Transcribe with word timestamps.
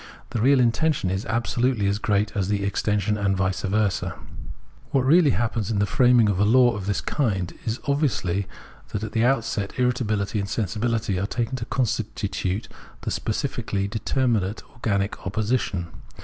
The 0.31 0.41
real 0.41 0.59
intension 0.59 1.11
is 1.11 1.27
absolutely 1.27 1.85
as 1.85 1.99
great 1.99 2.35
as 2.35 2.47
the 2.47 2.63
extension 2.63 3.19
and 3.19 3.37
vice 3.37 3.61
versa. 3.61 4.15
What 4.89 5.05
really 5.05 5.29
happens 5.29 5.69
in 5.69 5.77
framing 5.85 6.27
a 6.27 6.33
law 6.43 6.75
of 6.75 6.87
this 6.87 7.01
kind 7.01 7.53
is 7.65 7.79
obviously 7.87 8.47
that 8.93 9.03
at 9.03 9.11
the 9.11 9.23
outset 9.23 9.73
irritability 9.77 10.39
and 10.39 10.49
sensibihty 10.49 11.21
are 11.21 11.27
taken 11.27 11.55
to 11.57 11.65
constitute 11.65 12.67
the 13.01 13.11
specifically 13.11 13.87
determinate 13.87 14.63
organic 14.75 15.23
opposition. 15.27 15.89